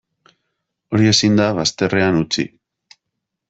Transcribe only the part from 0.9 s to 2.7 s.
Hori ezin da bazterrean utzi.